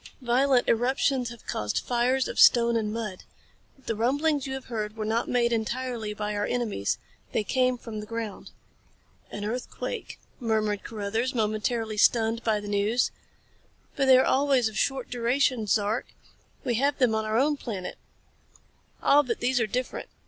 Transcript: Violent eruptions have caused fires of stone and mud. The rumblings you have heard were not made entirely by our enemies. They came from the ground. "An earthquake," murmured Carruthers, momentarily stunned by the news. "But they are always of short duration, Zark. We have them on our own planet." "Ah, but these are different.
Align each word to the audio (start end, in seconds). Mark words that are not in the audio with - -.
Violent 0.23 0.67
eruptions 0.67 1.29
have 1.29 1.45
caused 1.45 1.77
fires 1.85 2.27
of 2.27 2.39
stone 2.39 2.75
and 2.75 2.91
mud. 2.91 3.23
The 3.85 3.93
rumblings 3.95 4.47
you 4.47 4.55
have 4.55 4.65
heard 4.65 4.97
were 4.97 5.05
not 5.05 5.29
made 5.29 5.53
entirely 5.53 6.11
by 6.15 6.35
our 6.35 6.47
enemies. 6.47 6.97
They 7.33 7.43
came 7.43 7.77
from 7.77 7.99
the 7.99 8.07
ground. 8.07 8.49
"An 9.29 9.45
earthquake," 9.45 10.19
murmured 10.39 10.83
Carruthers, 10.83 11.35
momentarily 11.35 11.97
stunned 11.97 12.43
by 12.43 12.59
the 12.59 12.67
news. 12.67 13.11
"But 13.95 14.05
they 14.07 14.17
are 14.17 14.25
always 14.25 14.67
of 14.67 14.75
short 14.75 15.11
duration, 15.11 15.67
Zark. 15.67 16.07
We 16.63 16.73
have 16.81 16.97
them 16.97 17.13
on 17.13 17.23
our 17.23 17.37
own 17.37 17.55
planet." 17.55 17.99
"Ah, 19.03 19.21
but 19.21 19.39
these 19.39 19.59
are 19.61 19.67
different. 19.67 20.09